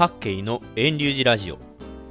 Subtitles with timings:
[0.00, 1.58] 各慶の遠流寺ラジオ。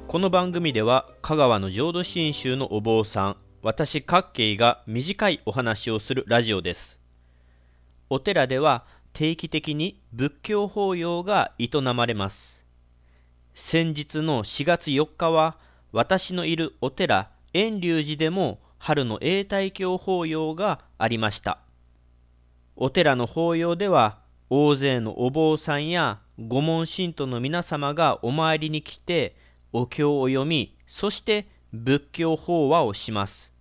[0.06, 7.00] この番組では香川の浄土真宗のお坊さん私各慶が短いお話をするラジオです。
[8.08, 12.62] お寺では定期的に仏教法要が営まれます。
[13.56, 15.58] 先日の4月4日は
[15.90, 21.58] 私のいるお寺遠隆寺でも春の永代教法要がありました。
[22.76, 29.36] お寺の法要では大勢のお坊さんや御門信徒の皆様がお参りに来て
[29.72, 33.52] お経を読みそして仏教法話をします。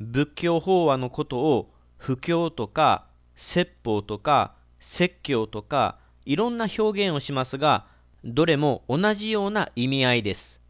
[0.00, 7.86] 仏教法話のことを布教とか説法とか説教とかいろんな表現をしますが
[8.24, 10.60] どれも同じような意味合いです。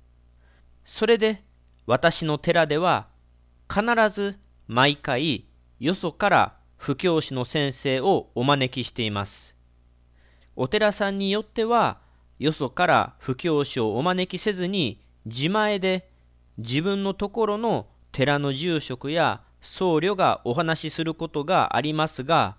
[0.85, 1.43] それで
[1.87, 3.09] 私の寺では
[3.69, 5.47] 必ず毎回
[5.81, 9.56] よそから布教師の先生をお招きしています。
[10.57, 11.99] お寺さんによっては
[12.39, 16.09] よそから布教師をお招きせずに自前で
[16.59, 22.57] 自分のところの寺の住職や僧侶がお話しすることがありますが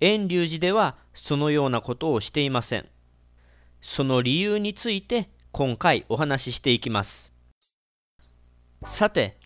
[0.00, 2.86] 遠隆寺ではそのようなことをしていません。
[3.80, 7.32] その理由について今回お話ししていきます。
[8.84, 9.38] さて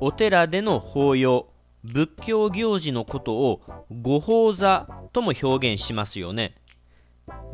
[0.00, 1.48] お寺での法要
[1.84, 6.56] 仏教行事のことを御法座とも表現しますよね。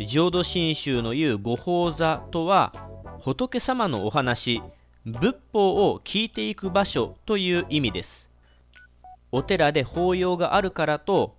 [0.06, 2.72] 浄土真宗の言う御法座とは
[3.20, 4.62] 仏様のお話
[5.04, 8.28] 仏法を聞いていく場所という意味です。
[9.32, 11.36] お寺で法要があるからと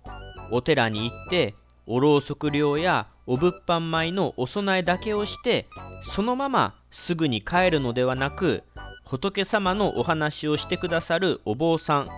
[0.50, 1.54] お寺に行って
[1.86, 5.66] おろうそく料やお物販米のお供えだけをして
[6.02, 8.62] そのまますぐに帰るのではなく
[9.04, 12.08] 仏様のお話をしてくださるお坊さん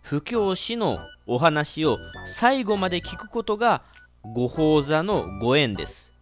[0.00, 3.82] 布教師のお話を最後まで聞くことが
[4.24, 6.12] 御法座のご縁です。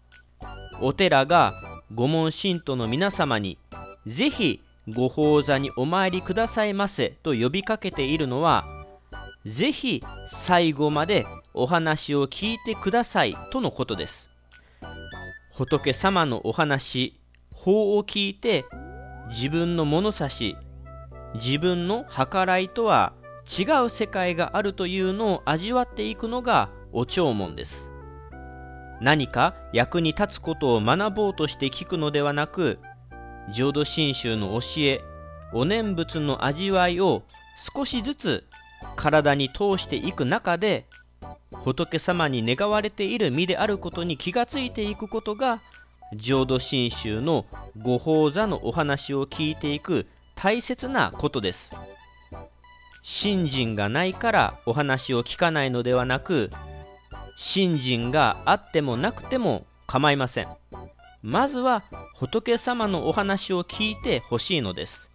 [0.82, 1.54] お寺が
[1.94, 3.58] 御門信徒の皆様に
[4.06, 4.60] ぜひ
[4.94, 8.64] 御法座にお参りくださいませと呼びかけているのは
[9.46, 11.24] ぜひ最後まで
[11.54, 14.28] お話を聞いてくださいとのことです。
[15.54, 17.18] 仏様のお話
[17.54, 18.66] 法を聞いて
[19.28, 20.54] 自分の物差し
[21.36, 23.14] 自分の計らいとは
[23.46, 27.90] 違う世界があるというのを味わっていくのがお弔問です。
[29.02, 32.78] 何か役に立つことを学ぼうとして聞くのではなく
[33.52, 35.02] 浄土真宗の教え
[35.52, 37.22] お念仏の味わいを
[37.74, 38.44] 少しずつ
[38.96, 40.86] 体に通していく中で
[41.50, 45.60] 仏様に願われている身であることに気がついていくことが
[46.14, 47.44] 浄土真宗の
[47.82, 51.76] 御法座のお話を聞いていく大切なことです。
[53.02, 56.50] 信心がないからお話を聞かないのではなく
[57.36, 60.48] 信心があってもなくても構いません。
[61.22, 61.82] まずは
[62.14, 65.10] 仏様のお話を聞いてほしいのです。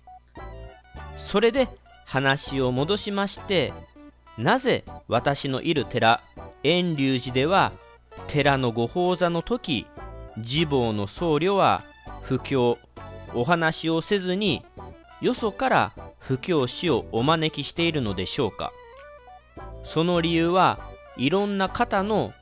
[1.18, 1.68] それで
[2.06, 3.74] 話を戻しまして
[4.38, 6.22] なぜ私のいる寺
[6.64, 7.72] 遠隆寺では
[8.28, 9.86] 寺の御法座の時
[10.38, 11.82] 自坊の僧侶は
[12.24, 12.78] 布教
[13.34, 14.66] お話をせずに
[15.22, 18.72] よそから布教師をお招きしているのでしょうか。
[19.86, 20.80] その理由は
[21.18, 22.34] いろんな方の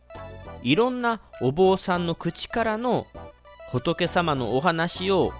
[0.61, 3.07] いろんなお坊さんの口からの
[3.71, 5.31] 仏様のお話を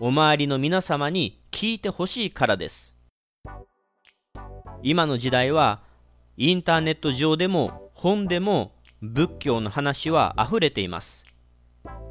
[0.00, 2.98] お周りの皆様に聞いてほしいからです。
[4.82, 5.80] 今の時代は
[6.36, 8.72] インターネット上でも本でも
[9.02, 11.24] 仏教の話は溢れています。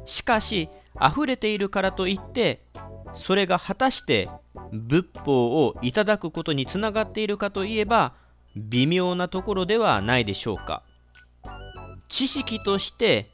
[0.04, 0.68] しかし
[1.00, 2.66] 溢れているからといって
[3.14, 4.28] それが果たして
[4.72, 8.14] 仏法をいただくことにつながっているかといえば
[8.58, 10.82] 微妙なところではないでしょうか。
[12.08, 13.30] 知識として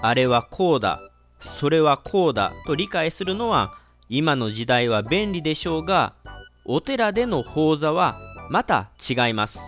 [0.00, 1.00] あれはこうだ
[1.40, 3.74] それはこうだと理解するのは
[4.08, 6.14] 今の時代は便利でしょうが
[6.64, 8.16] お寺での法座は
[8.50, 9.60] また違います。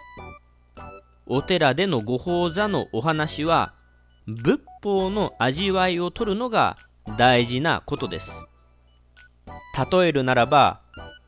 [1.27, 3.75] お寺でのご法座のお話は
[4.27, 6.77] 仏法の味わいを取るのが
[7.17, 8.31] 大事なことです。
[9.91, 10.81] 例えるならば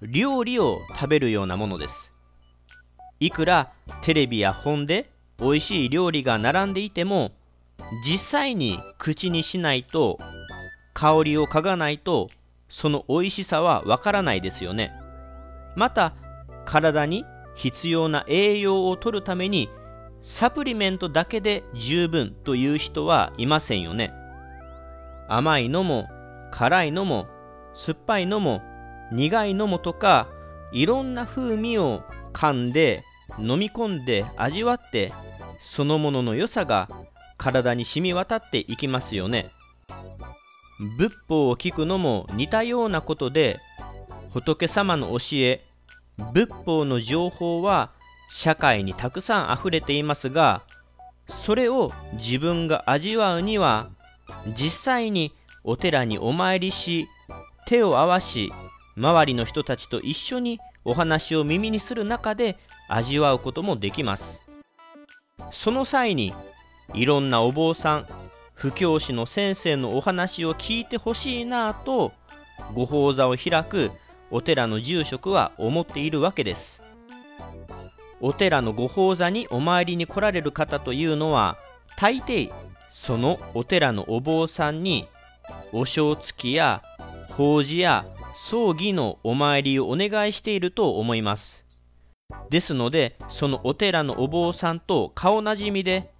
[0.02, 2.01] 料理を食べるようなものです。
[3.24, 3.70] いくら
[4.02, 5.08] テレビや本で
[5.38, 7.30] 美味しい料理が並んでいても
[8.04, 10.18] 実際に口にしないと
[10.92, 12.26] 香りを嗅がないと
[12.68, 14.92] その美味しさはわからないですよね。
[15.76, 16.14] また
[16.64, 17.24] 体に
[17.54, 19.68] 必要な栄養を取るために
[20.22, 24.12] サプリメントだけで十分という人はいませんよね。
[25.28, 26.08] 甘いのも
[26.50, 27.28] 辛いのも
[27.74, 28.62] 酸っぱいのも
[29.12, 30.26] 苦いのもとか
[30.72, 32.02] いろんな風味を
[32.32, 33.04] 噛んで
[33.38, 35.12] 飲み込んで味わって
[35.60, 36.88] そのものの良さが
[37.36, 39.50] 体に染み渡っていきますよね。
[40.98, 43.58] 仏法を聞くのも似たようなことで
[44.30, 45.64] 仏様の教え
[46.32, 47.90] 仏法の情報は
[48.30, 50.62] 社会にたくさん溢れていますが
[51.28, 53.90] それを自分が味わうには
[54.56, 55.32] 実際に
[55.64, 57.06] お寺にお参りし
[57.66, 58.52] 手を合わし
[58.96, 62.56] 周りの人たちと一緒にお話を耳にする中で
[62.88, 64.40] 味わうこともできます。
[65.50, 66.34] その際に
[66.94, 68.06] いろんなお坊さん
[68.54, 72.12] 布教師の先生のお話を聞いてほしいなぁと
[72.74, 73.90] ご法座を開く
[74.30, 76.82] お寺の住職は思っているわけです。
[78.20, 81.58] お寺のご法座にお参りに来られる方というのは
[81.98, 82.52] 大抵
[82.90, 85.08] そのお寺のお坊さんに
[85.72, 86.82] お正月や
[87.30, 88.04] 法事や
[88.44, 91.64] 葬儀のお参りをお願いしていると思います。
[92.50, 96.10] ですのでそのお寺のお坊さんと顔なじみで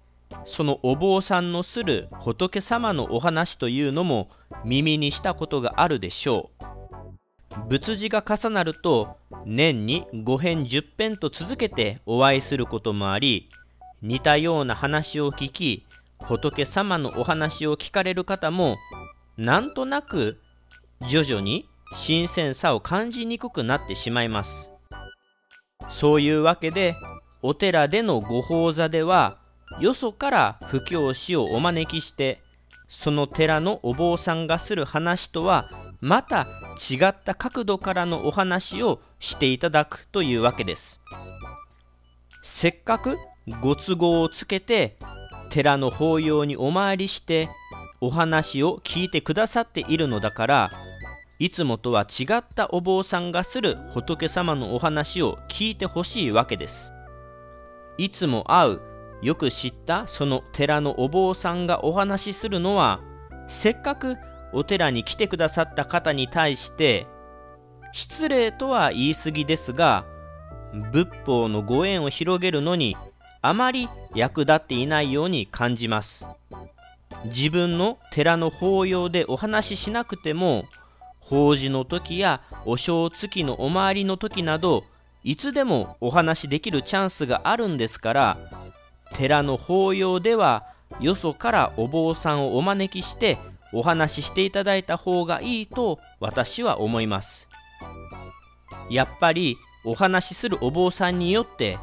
[0.45, 4.29] そのお坊さんのする仏様のお話というのも
[4.63, 7.67] 耳にしたことがあるでしょう。
[7.67, 13.49] 仏事が重なると年に5編10編と続けてお会いすることもあり
[14.01, 15.85] 似たような話を聞き
[16.19, 18.77] 仏様のお話を聞かれる方も
[19.37, 20.39] なんとなく
[21.09, 24.69] 徐々に新鮮さを感じにくくなってしまいます。
[25.89, 26.95] そういうわけで
[27.41, 29.37] お寺でのご法座では
[29.79, 32.41] よそから布教師をお招きして
[32.87, 35.69] その寺のお坊さんがする話とは
[35.99, 36.47] また
[36.91, 40.99] 違った角度からのお話をしていただくというわけです。
[42.43, 43.17] せっかく
[43.61, 44.97] ご都合をつけて
[45.49, 47.49] 寺の法要にお参りして
[48.01, 50.71] お話を聞いてくださっているのだから
[51.43, 56.93] いつもとは違ったお坊さんがする仏様のお話を聞いてほしいわけです。
[57.97, 58.81] いつも会う
[59.21, 63.01] よく知ったその寺のお坊さんがお話しするのは
[63.49, 64.15] せっかく
[64.53, 67.07] お寺に来てくださった方に対して
[67.91, 70.05] 失礼とは言い過ぎですが
[70.93, 72.95] 仏法のご縁を広げるのに
[73.41, 76.25] あまり役立っていないように感じます。
[77.25, 80.63] 自分の寺の法要でお話ししなくても
[81.25, 84.83] 法事の時やお正月のお参りの時など
[85.23, 88.37] いつでもお話しできるチャンスがあるんですから
[89.15, 90.65] 寺の法要では
[90.99, 93.37] よそからお坊さんをお招きして
[93.71, 97.49] お話ししていただいた方がいいと私は思います。
[98.89, 101.77] やっぱりお話しするお坊さんによって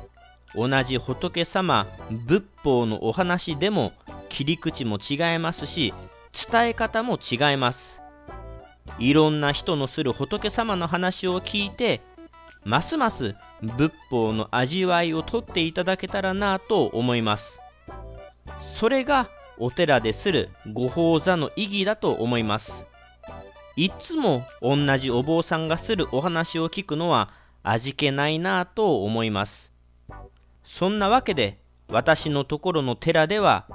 [0.54, 1.86] 同じ仏様
[2.26, 3.92] 仏法のお話でも
[4.28, 5.92] 切り口も違いますし
[6.50, 7.99] 伝え方も違います。
[9.00, 12.02] いろんな人のする仏様の話を聞いて
[12.64, 17.58] ますます仏法の味わいをとっていただけたらなと思います。
[18.60, 22.84] それがお寺でするご法座の意義だと思います。
[23.76, 27.32] いつも同じお坊さんがするお話を聞くのは
[27.62, 29.72] 味気ないなぁと思います。
[30.64, 31.58] そんなわけで
[31.90, 33.66] 私のところの寺では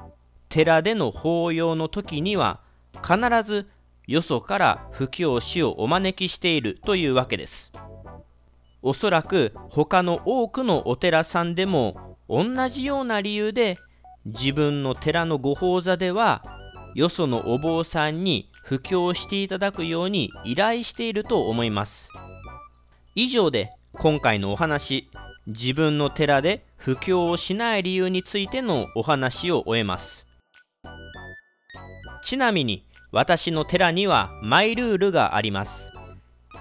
[0.49, 2.59] 寺での法要の時には
[3.03, 3.67] 必ず
[4.07, 7.71] よそから布教師をお招きしているというわけです。
[8.81, 13.79] おそらく他の多くのお寺さんでも同じような理由で
[14.25, 16.43] 自分の寺のご法座では
[16.93, 22.09] よそのお坊さんに布教していただくように依頼していると思います。
[23.15, 25.09] 以上で今回のお話
[25.47, 30.27] 自分の寺で布教をしない理由についてのお話を終えます。
[32.23, 32.84] ちなみに
[33.15, 35.93] 私の寺にはマイルールがあります。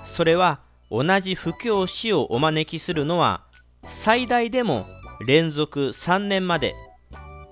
[0.05, 3.43] それは同じ布教師をお招きするのは
[3.83, 4.87] 最大でも
[5.27, 6.77] 連続3年まで。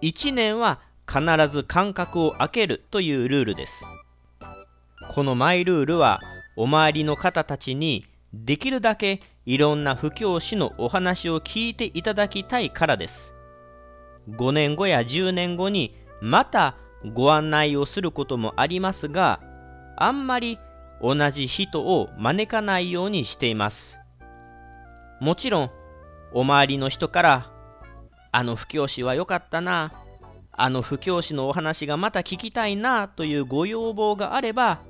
[0.03, 0.79] 1年は
[1.09, 3.85] 必ず間隔を空けるというルールです。
[5.13, 6.21] このマイルールは
[6.55, 13.35] お周りの方たちにできるだけいろんな布教師のお話を聞いていただきたいからです。
[14.31, 16.77] 5年後や10年後にまた
[17.15, 19.41] ご案内をすることもありますが
[19.97, 20.59] あんまり
[21.01, 23.99] 同じ人を招かないようにしています。
[25.21, 25.71] もちろん
[26.33, 27.51] お周りの人から
[28.31, 29.93] あの布教師は良かったな
[30.53, 34.81] あの布教師のお話がまた聞きたいなというご要望があれば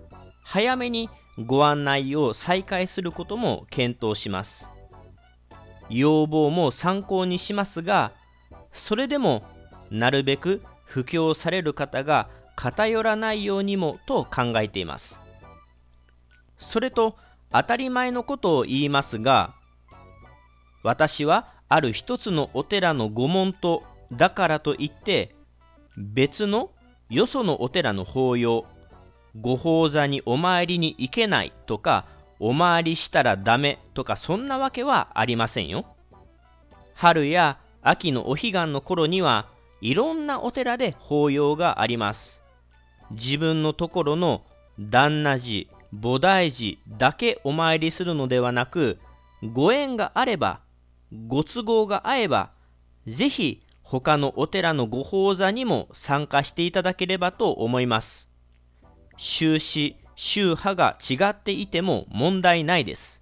[0.43, 1.09] 早めに
[1.47, 4.69] ご案内を再開することも検討します。
[5.89, 8.13] 要望も参考にしますが
[8.73, 9.43] それでも
[9.91, 15.19] なるべく布教される方が偏らないようにもと考えています。
[16.59, 17.17] それと
[17.51, 19.55] 当たり前のことを言いますが
[20.83, 23.83] 私はある一つのお寺の御門と
[24.13, 25.35] だからといって
[25.97, 26.71] 別の
[27.09, 28.67] よそのお寺の法要
[29.41, 32.05] ご法座にお参りに行けないとか
[32.39, 35.87] お参りしたらダメとかそんなわけはありませんよ。
[36.95, 39.49] 春や秋のお彼岸の頃には
[39.83, 42.41] いろんなお寺で法要があります。
[43.11, 44.43] 自分のところの
[44.79, 48.99] 旦那寺菩提寺だけお参りするのではなく
[49.53, 50.61] ご縁があれば
[51.27, 52.53] ご都合が合えば
[53.07, 58.29] ぜひ他のお寺のご法座にも参加していただければと思います。
[59.19, 63.21] 宗旨宗派が違っていても問題ないです。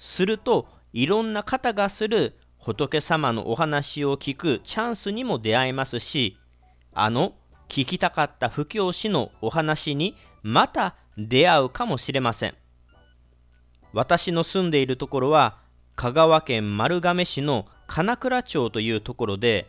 [0.00, 6.38] するといろんな方がする仏様のお話を聞くチャンスにも出会えますし
[6.94, 7.34] あの
[7.68, 12.54] 聞きたかった布教師のお話にまた出会うかもしれません。
[13.92, 15.58] 私の住んでいるところは
[15.96, 19.68] 香川県丸亀市の金倉町というところで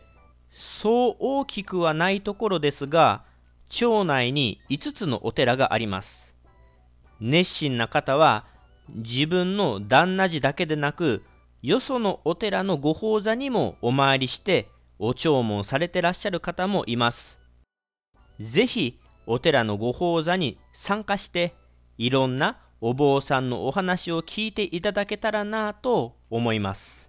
[0.52, 3.24] そう大きくはないところですが
[3.68, 6.34] 町内に5つのお寺があります。
[7.20, 8.46] 熱心な方は
[8.88, 11.22] 自分の旦那寺だけでなく
[11.66, 14.68] よそのお寺のご法座にもお参りして
[14.98, 17.40] お弔問されてらっしゃる方もいます。
[18.38, 21.54] 是非お寺のご法座に参加して
[21.96, 27.03] いろんなお坊さんのお話を聞いていただけたらなと思います。